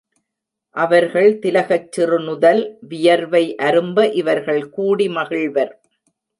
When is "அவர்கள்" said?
0.75-1.29